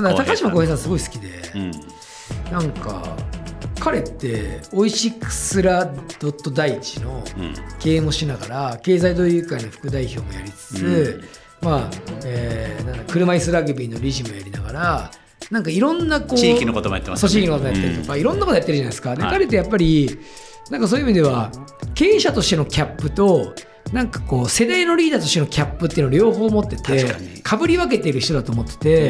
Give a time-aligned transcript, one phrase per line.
[0.00, 1.70] まあ、高島浩平さんすごい好きで、うん。
[2.52, 3.16] なんか
[3.78, 7.54] 彼ってオイシックスラドット第一のうん。
[7.78, 11.24] 経営もしながら経済同友会の副代表もやりつつ、
[11.62, 11.90] まあ、
[12.24, 15.10] えーなんだ車椅子ラグビーの理事もやりながら
[15.50, 19.16] なんかいろんなこう地域のこともやってますそう地域のことやったりとか、いろんなことやってるじゃないですか。
[19.16, 19.32] で、はい。
[19.32, 20.18] 彼ってやっぱり
[20.70, 21.50] なんかそういう意味では
[21.94, 23.54] 経営者としてのキャップと
[23.92, 29.08] なんかこう世代のリーダーとしてのキャップっていうのを両方持ってて確かぶり分けてる人だと思ってて、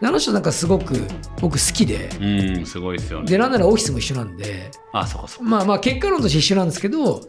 [0.00, 0.08] うん。
[0.08, 0.94] あの人なんかすごく
[1.40, 2.10] 僕好きで。
[2.20, 3.30] うんすごいですよね。
[3.30, 4.70] でなんならオフィスも一緒なんで。
[4.92, 7.20] あそこそこまあまあ結果論として一緒なんですけど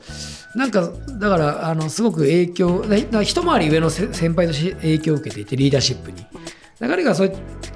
[0.55, 2.83] なんかだからあのすごく影響
[3.21, 6.17] 一回り上のせ先輩として影響を受けていてリーダーシップに。
[6.17, 6.31] だか
[6.79, 7.31] ら彼がそうい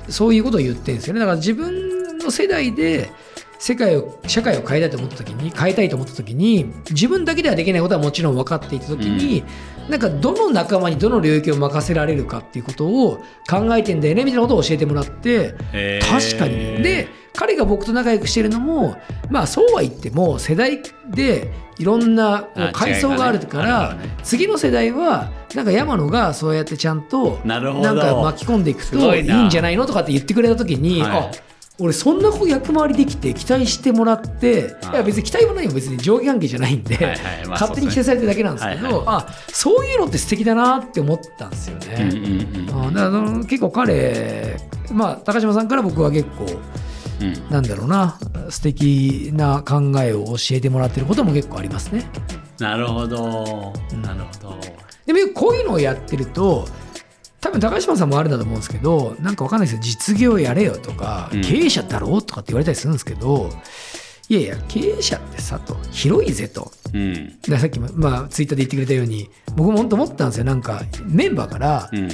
[0.10, 1.20] そういうことを言ってるんですよね。
[1.20, 3.10] だから自分の世代で
[3.66, 9.42] 世界を社会を変えたいと思った時に変えたいと思った時に自分だけではできないことはもちろん分かっていた時に、
[9.88, 15.54] なんかどの仲間にどの領域を任せられるかっていうことを考えてんだよねみたいなことを教えてもらって
[16.02, 16.58] 確かに。
[16.58, 18.98] ねで彼が僕と仲良くしてるのも
[19.30, 31.12] まあそうは言っても世代でいろんな階層があるから、次の世代はなんか山野がそうやってちゃんとなんか巻き込んでいくすといごいんじゃないのとかって言ってくれた時に、はい。
[31.12, 31.32] あ
[31.80, 41.96] 俺そんな役回りできて期待してもらってあいや別に期待も何も別に上下関係じゃないんで、はいはいまあ勝手に期待されてるだけなんですけど、あそういうのって素敵だなって思ったんですよね。
[42.00, 42.88] うんうんうん。
[42.88, 44.58] あだから結構彼、
[44.92, 46.46] まあ、高島さんから僕は結構
[47.22, 47.50] うん。
[47.50, 52.06] なんだろうな素敵な考えを教えてもらってることも結構ありますね。
[52.60, 53.74] なるほど。
[54.02, 54.60] なるほど。
[55.06, 56.68] でもこういうのをやってると
[57.44, 59.82] 多分高島さんもあるんだと思うんですけどなんかわかんないですよ。
[59.82, 61.42] 実業やれよとか、うん。
[61.42, 63.50] 経営者だろうとかって言われたりするんですけど
[64.30, 66.72] いやいや経営者ってさと広いぜと。
[66.94, 67.38] うん。
[67.60, 70.46] さっきも、まあ、ツイッターで言ってくれたように僕も本当思ったんですよ。
[70.46, 72.10] なんかメンバーから、うん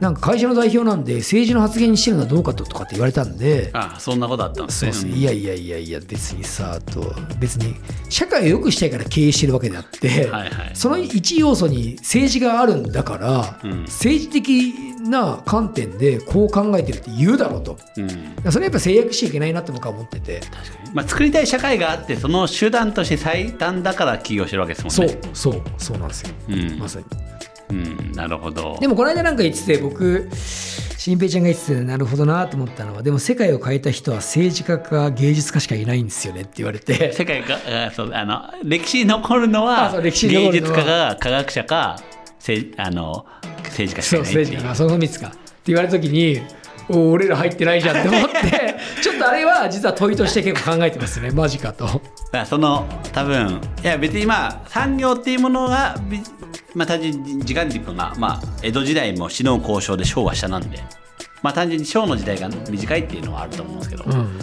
[0.00, 4.92] なんか会社の代表なんで政治の発言にしてるのはどうかととかって言われたんであそんなことあったんですね。
[4.92, 7.74] そうですね、いやいやいやいや別にさと別に
[8.08, 10.70] 社会を良くしたいから経営してるわけであって、はいはい。
[10.74, 13.80] その一要素に政治があるんだから、うん。
[13.82, 14.72] 政治的
[15.08, 17.78] な観点でこう考えてるって言うだろうと。
[17.96, 18.52] うん。
[18.52, 20.90] それやっぱ制約しちゃいけないなって僕は思ってて、確かに。
[20.94, 26.78] まあ作りたい社会があってその手段として最短だから起業してるわけですもんそうねそうそうなんですよ、うん。
[26.78, 27.04] まさに
[27.70, 28.78] うんなるほど。
[28.80, 30.28] でもこの間なんか言ってて僕
[30.96, 37.12] 新平ちゃんが言っててなるほどなと思ったのはでも世界を変えた人は政治家か芸術家しかいないんですよねって言われて。
[37.14, 40.00] 世界があそうあの歴史に残るのは。
[40.02, 42.00] 芸術家が科学者か
[42.38, 43.26] せあの
[43.64, 44.44] 政治家しかいないっていう。
[44.44, 45.28] 政治家がその3つか。
[45.28, 45.36] って
[45.66, 46.40] 言われた時に
[46.88, 51.30] お俺ら入ってないじゃんって思ってちょっとあれは実は問いとして結構考えてますね。
[51.30, 52.00] マジかと。
[52.46, 56.20] その多分いや別にまあ産業っていうものがび
[56.74, 60.78] まあ単純に時間軸がまあ江戸時代も死の交渉で昭和下なんで
[61.42, 64.38] まあ単純に昭の時代が短いっていうのはあると思うんですけど、うん。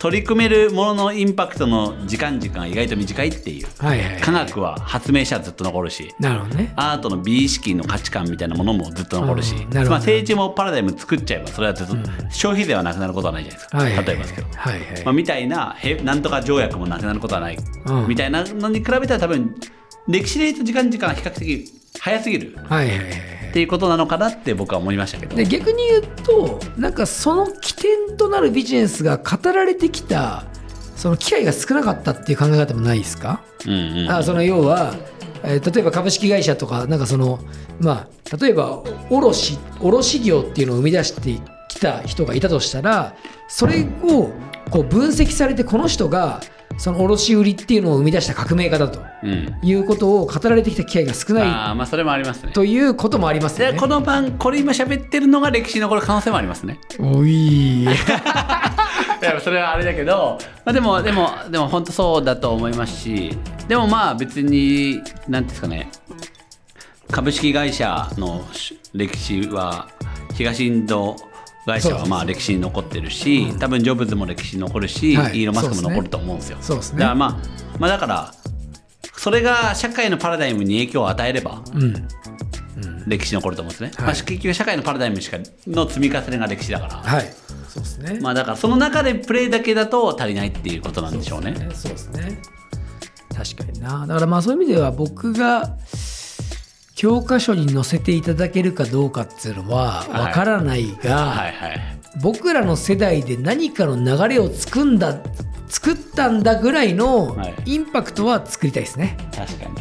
[0.00, 6.72] 取り組めるもののインパクトの時間軸が意外と短いっていうはいはい、はい、科学は発明者はずっと残るしなるほどね。
[6.74, 11.96] アートの美意識の価値観みたいなものもずっと残るし、うんまあ、政治もパラダイム作っちゃえばそれはずっと
[12.30, 13.92] 消費税はなくなることはないじゃないですか、はい。
[13.92, 15.04] 例えばですけど、はいはい。
[15.04, 18.08] まあ、みたいなへなんとか条約もなくなることはない、うん。
[18.08, 19.54] みたいなのに比べたら多分
[20.08, 23.18] 歴史で言うと時間時間が比較的早すぎるはいはいはいはい。
[23.50, 25.36] っていうことなのかなって僕は思いましたけど。
[25.36, 30.44] で逆に言うとなんかその起点となるビジネスが語られてきた
[30.96, 34.10] その機会が少なかったっていう考え方もないですか、うんうん。
[34.10, 34.94] あその要は、
[35.42, 37.40] えー例えば株式会社とかなんかその
[37.80, 43.16] まあ例えば卸卸業っていうのを生み出してきた人がいたとしたら
[43.48, 44.30] それを
[44.70, 46.42] こう分析されてこの人が
[46.78, 49.58] その卸売りっていうのを生み出した革命家だとうん。
[49.62, 52.50] いうことを語られてきた機会が少なあーまあそれもありますね。
[52.50, 53.72] いということもありますよね。
[53.74, 56.78] でこの番これ今喋ってるのが歴史に残る可能性もありますね。
[56.98, 57.82] おい。
[57.84, 63.36] いやそれはあれだけど、まあ、でもでもでも本当そうだと思いますし
[63.68, 65.90] でもまあ別に何ていうんですかね。
[67.10, 68.46] 株式会社の
[68.94, 69.88] 歴史は
[70.34, 71.16] 東インド
[71.70, 76.58] 会社はまあ歴史に残ってるし、多分ジョブズも歴史に残るし、はいイーロン・マスクも残ると思うんですよ。
[76.60, 77.38] そうですねだからまあ、
[77.78, 78.34] まあだから
[79.16, 82.08] それが社会のパラダイムに影響を与えれば、うん
[83.06, 83.90] 歴史に残ると思うんですね。
[83.96, 86.94] はいまあ、結局社会のパラダイムしかの積み重ねが歴史だから。
[86.96, 87.32] はい
[87.68, 88.18] そうですね。
[88.20, 91.54] まあだからその中でプレーだけだと足りないっていうことなんでしょうね。
[91.72, 92.40] そうですね。
[93.34, 94.06] 確かにな。
[94.06, 95.76] だからまあそういう意味では僕が
[97.00, 101.80] 教科書に載せていただけるかどうかっていうのははいわからないが、はいはい。
[102.22, 105.16] 僕らの世代で何かの流れを作んだ
[105.66, 109.16] 作ったんだぐらいのはいインパクトは作りたいですね。
[109.34, 109.76] 確かに。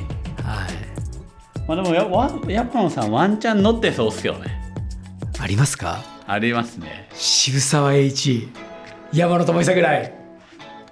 [0.45, 1.67] はい。
[1.67, 4.57] まあでもやワンヤッパンさんワンチャン乗ってそうっすけどね。
[5.41, 5.99] ありますか？
[6.25, 8.47] ありますね渋沢栄一
[9.11, 10.13] 山野智久ぐらい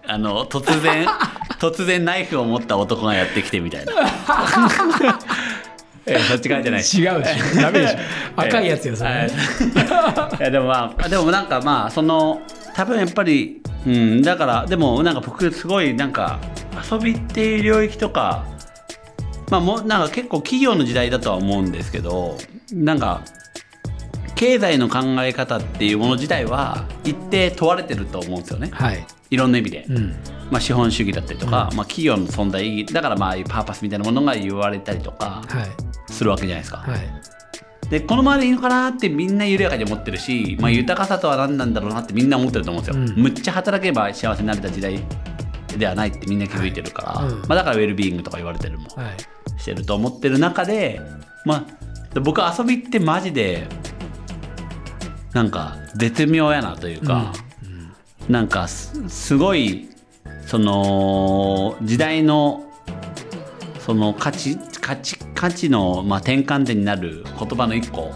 [0.05, 1.07] あの突然
[1.61, 3.93] 突然ナイフを持った男がやってきてみたいな
[6.07, 6.81] えそっち側じゃない。
[6.81, 7.97] 違うしダメでしょ。
[8.35, 9.27] 赤いやつよそれ、はい。
[10.39, 12.41] いやでもまあでもなんかまあその
[12.73, 16.39] 多分やっぱりうんだからでもなんか僕すごいなんか
[16.89, 18.45] 遊びっていう領域とか
[19.49, 22.37] まあもうなんか結構企業の時代だとは思うんですけど
[22.71, 23.21] なんか
[24.35, 28.69] 経済の考え方っていうもの自体は一定問われてると思うんですよね。
[28.71, 29.03] はい。
[29.31, 30.15] いろんな意味で、うん。
[30.51, 36.99] まあ、資本主義だったりとか、まあ、企業の存在意義だからまあああいうパーパスみたいなものが言われたりとかはいするわけじゃないですか、はい。
[37.89, 43.23] でこのままでいいのかなってみんな緩やかに思ってるし、まあ、豊かさとは何なんだろうなってみんな思ってると思うんですよ、うん。
[43.23, 44.99] むっちゃ働けば幸せになれた時代
[45.77, 47.39] ではないってみんな気づいてるから、はいうん。
[47.41, 49.59] まあ、だからウェルビーイングとか言われてるもはい。
[49.59, 51.01] してると思ってる中で、
[51.45, 51.65] ま
[52.15, 53.67] あ、僕遊びってマジで
[55.33, 57.33] なんか絶妙やなというか、
[58.27, 59.89] なんかすすごい
[60.45, 62.65] その時代の
[63.79, 64.57] その価値
[64.87, 68.13] 価値価値の、まあ、転換点になる言葉の一個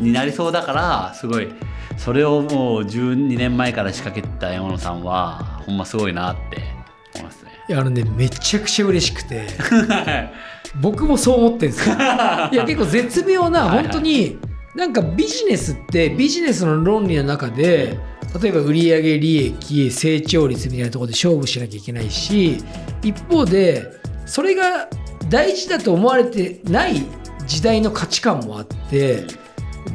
[0.00, 1.48] になりそうだからすごい。
[1.96, 6.58] それをもう12年前から仕掛けた山野さんはほんますごいなって
[7.14, 7.52] 思いますね。
[7.70, 9.46] いやあのねめちゃくちゃ嬉しくて
[10.82, 11.94] 僕もそう思ってるんですよ。
[12.52, 13.84] いや結構絶妙なはいはい。
[13.84, 14.36] 本当に
[14.74, 17.98] なんかビジネスってビジネスの論理の中で
[18.42, 22.58] 例えば売上利益成長率みたいなところで勝負しなきゃいけないし
[23.02, 23.90] 一方で
[24.26, 24.88] それが
[25.34, 27.04] 大事だと思われてない
[27.48, 29.24] 時代の価値観もあって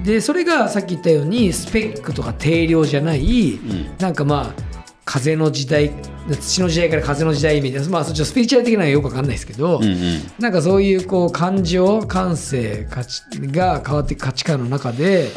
[0.03, 3.97] でそれがさっき言ったようにスペックとか定量じゃない、ん。
[4.00, 5.91] なんかまあ風の時代
[6.30, 10.21] 土の時代から風の時代みたいなまあそっちのスピリチュアル的なのはよくわかんないですけど、うんうん。
[10.39, 15.30] なんかそういうこう感情感性価値が変わっていく価値観の中で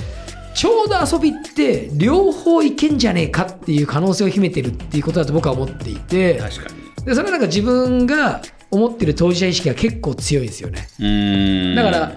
[0.53, 7.05] ちょうど遊びって両方いけんじゃねえかっていう可能性を秘めてるっていうことだと僕は思っていて確かに。
[7.05, 10.89] でそれはなんか自分が思ってる当事者意識が結構強いんですよね。
[11.77, 12.13] だから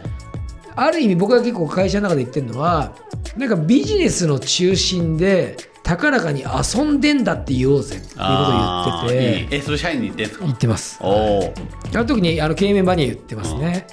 [0.77, 2.95] ある意味僕が結構会社の中で言ってるのは
[3.37, 9.55] なんかビジネスの中心で高らかに遊んでんだって言おうぜっていうことをあ言ってて。
[9.57, 10.45] えそれ社員に言ってんすか？
[10.45, 10.97] 言ってます。
[11.01, 11.53] おお
[11.93, 13.85] あの時にあの経営メンバーには言ってますね。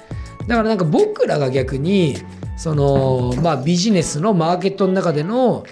[0.47, 2.17] だからなんか僕らが逆に
[2.57, 5.65] そのまあビジネスのマーケットの中での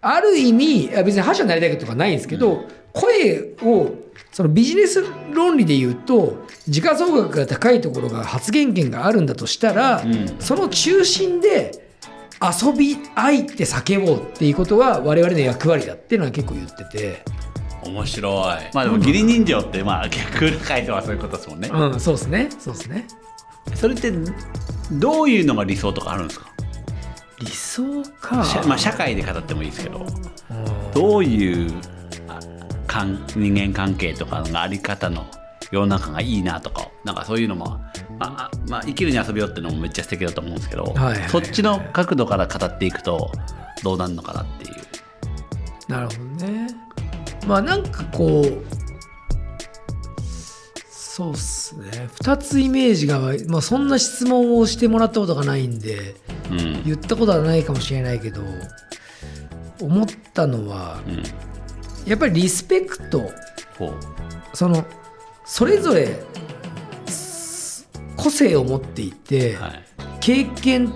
[0.00, 3.94] ある意味別に覇者になりたいとかないんですけど、声を
[4.32, 10.36] そのビジネス論理で言うと時価総額が高いところが発言権があるんだとしたら、ん。
[10.38, 11.88] その中心で
[12.40, 17.22] 遊び愛って叫ぼうっていうことは我々の役割だっていうのは結構言ってて、
[17.84, 18.34] 面白い。
[18.74, 22.48] まあでも義理人情ってまあ逆裏書いてはそういうことですもんね、うん、そうですね。
[22.58, 23.06] そうですね。
[23.74, 24.12] それって
[24.92, 26.48] どういうのが理想とかあるんですか？
[27.40, 28.36] 理想か
[28.66, 31.72] まあ、社会で語ってもいいですけどうんどういう
[32.26, 32.40] あ
[32.86, 35.24] かん人間関係とかのあり方の
[35.70, 37.66] 世の中がいいなとかなんかそういうのも、
[38.18, 43.30] まああまあ、生きるに遊びようっていうのもめっちゃ素敵だと思うんですけど、はいはいはいそっちの角度から語っていくと
[43.82, 44.74] どうなるのかなっていう。
[45.88, 46.66] なるほどね。
[47.46, 48.87] まあなんかこう
[51.18, 52.08] そうっすね。
[52.22, 56.14] 2つイメージが、まあ、そんな質問をしてもらったことがないんで
[56.48, 56.84] うん。
[56.84, 58.40] 言ったことはないかもしれないけど
[59.80, 61.22] 思ったのはうん、
[62.08, 63.32] やっぱりリスペクト。
[64.54, 64.84] その
[65.44, 66.20] それぞれ
[67.06, 69.84] す個性を持っていて、はい。
[70.20, 70.92] 経験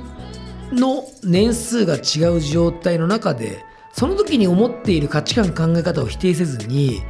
[0.70, 7.02] の年数が違う状態の中でその時に思っている価値観考え方を否定せずに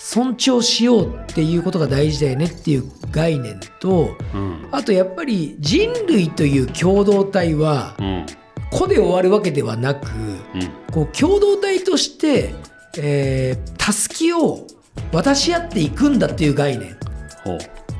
[0.00, 4.68] 尊重しようっていうことが大事だよねっていう概念とうん。
[4.70, 8.26] あとやっぱり人類という共同体はうん。
[8.70, 10.92] 個で終わるわけではなくうん。
[10.92, 12.54] こう共同体として、
[12.96, 14.66] えー、たすきを
[15.12, 16.96] 渡し合っていくんだっていう概念。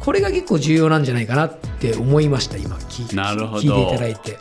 [0.00, 2.76] これが結構重要なんじゃないかなって思いました今。
[2.76, 3.62] 聞なるほど。
[3.62, 4.38] 聞いていただいて。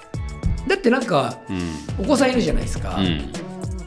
[0.68, 2.04] だってなんかうん。
[2.06, 3.32] お子さんいるじゃないですか、うん。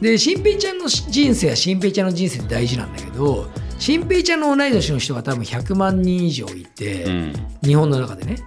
[0.01, 3.49] で新平ちゃんの人生は新平ちゃんの人生って大事なんだけど
[3.81, 7.33] 新平ちゃんの同い年の人が多分100万人以上いて、うん。
[7.63, 8.37] 日本の中でね。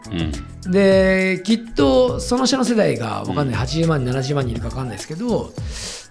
[0.64, 0.70] うん。
[0.70, 5.52] できっとその下の世代が分かんない、80万人70万人いるか分かんないですけど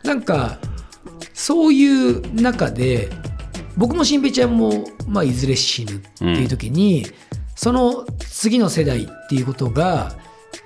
[0.04, 0.60] なんか
[1.34, 3.10] そういう中で
[3.78, 7.06] 僕も新平ちゃんも、まあ、いずれ死ぬっていう時に、
[7.56, 10.12] その次の世代っていうことが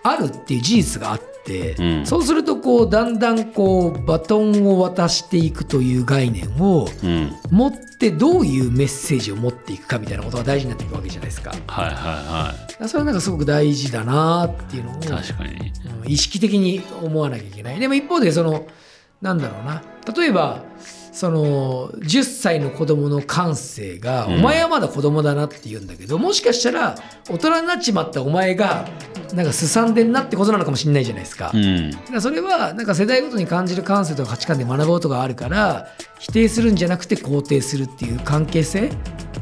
[0.03, 1.36] あるっていう事実があってて、
[1.79, 11.51] うんそうするとこうだんだんこうバトンを渡していくという概念をうん持ってどういうメッセージを持っていくかみたいなことが大事になっていくわけじゃないですか。
[11.51, 15.71] だかはいはらそれはなんかすごく大事だなっていうのをいはい確かに
[16.03, 17.79] うん意識的に思わなきゃいけない。
[17.79, 18.65] でも一方でその
[19.21, 19.83] なんだろうな
[20.15, 20.63] 例えば
[21.11, 26.95] その10歳の子供の感性が、うんお前はまだ子供だなって言うんだけどもしかしたら
[27.27, 28.87] 大人になっちまったお前が
[29.33, 31.51] なんかすさんでんなってことなのかもしれないじゃないですか。
[31.53, 35.87] うんだからそれはなんか世代ごとに感じる感性とか価値観で学ぶことがあるから
[36.19, 38.91] 否定するんじゃなくて肯定するっていう関係性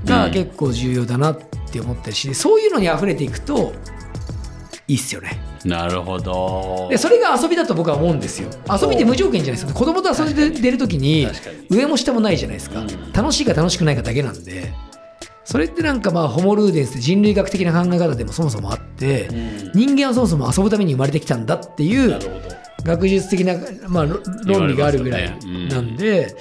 [0.06, 1.38] がうん結構重要だなっ
[1.72, 3.74] て思ったりし、そういうのに溢れていくと
[4.88, 5.55] いいっすよね。
[5.66, 6.88] なるほど。
[6.90, 8.50] でそれが遊びだと僕は思うんですよ。
[8.72, 11.28] 遊びって無条件じゃないですか子供と遊んで出る時に
[11.70, 13.12] 上も下もないじゃないですか、うん。
[13.12, 14.72] 楽しいか楽しくないかだけなんで。
[15.44, 19.72] それってなんかまあホモルーデンスって人類学的な考え方でもそもそもあって、うん。
[19.74, 22.20] 人間はそもそも遊ぶために生まれてきたんだっていう
[22.84, 23.56] 学術的な、
[23.88, 26.36] まあ、ろ論理があるぐらいなんで、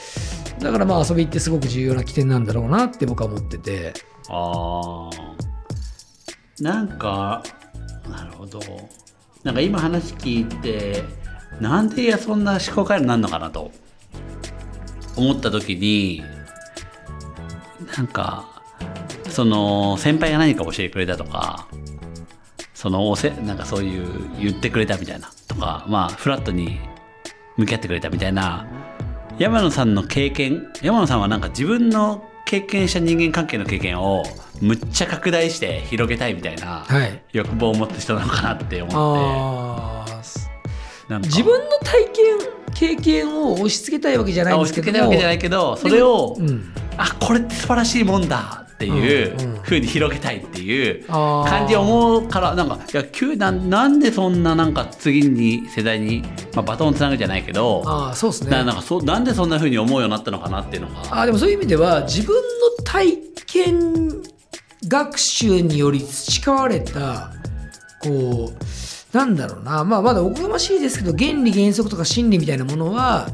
[0.58, 3.94] だからまあ遊びってすごく重要な起点なんだろうなって僕は思ってて。
[4.28, 5.34] あー。
[6.60, 7.42] なんか
[8.08, 8.60] なるほど
[9.44, 11.04] なんか今話聞いて
[11.60, 13.70] なんでやそんな思考回路になるのかなと
[15.16, 16.22] 思った時に
[17.96, 18.62] なんか
[19.28, 21.68] その先輩が何か教えてくれたとか
[22.72, 26.80] そのおせなんかそういう言ってくれたみたいなとかまあフラットに
[27.56, 28.66] 向き合ってくれたみたいな
[29.38, 34.22] 山野さんの経験山野さんはなんか自分の経験した人間関係の経験を
[34.60, 37.22] むっちゃ拡大して広げたいみたいなはい。
[37.32, 40.14] 欲望を持った人なのかなって思って。
[41.08, 41.26] なんか。
[41.26, 42.38] 自分の体験
[42.74, 46.72] 経験を押し付けたいわけじゃないあんで押し付けたいわすけどもけじゃないけどそれを、うん。
[46.96, 56.22] あこれって素晴らしいもんだっていうふうに広げたいっていう感じを思うからなんかいや急ななんでそんななんか次に世代に、
[56.54, 58.50] まあ、バトンをつなぐじゃないけどあーそうですね。
[58.50, 61.00] ななんかそんでそんなふうに思うようになったのかなっていうのが。
[61.02, 62.42] あーでもそういう意味では自分の
[62.84, 63.16] 体
[63.46, 64.22] 験
[64.88, 67.32] 学習により培われた
[68.02, 73.28] こうなんだろうな、まあ、まだおこがましいですけど原理原則とか真理みたいなものは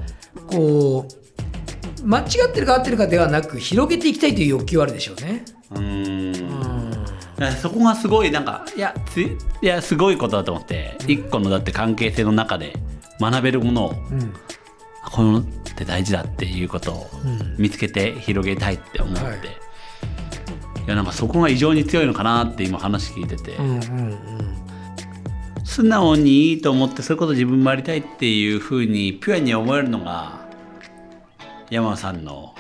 [0.46, 1.19] こう
[2.04, 5.44] 間違ってるか合ってるかではなく広げていきたいという欲求はあるでしょうね。
[5.70, 7.50] うーん。
[7.60, 8.94] そこがすごいなんかいや。
[9.06, 12.74] ついやすごいことだと思って、一個のだって関係性の中で
[13.20, 14.34] 学べるものをうん。
[15.02, 17.56] あこのって大事だっていうことをうん。
[17.58, 19.36] 見つけて広げたいって思って、はい。
[19.36, 19.40] い、
[20.86, 24.18] やなんかそこが異常に強いのかなって今話聞いてて、うんうん。
[25.64, 30.49] 素直にいいと思ってそういうこと自分もやりたいっていうふうにピュアに思えるのが
[31.70, 32.54] 山野さんの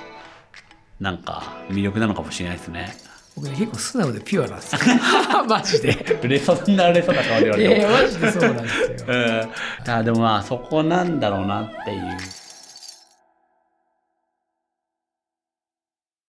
[1.00, 2.94] なんか魅力なのかもしれないですね。
[3.36, 4.80] 僕ね結構素直でピュアなんですよ
[5.48, 6.18] マジで。
[6.22, 9.06] 嬉しそうそんな嬉しそうな顔で言わいれてもやいやマジでそうなんですよ。
[9.86, 12.00] うん、あでもまあそこなんだろうなっていう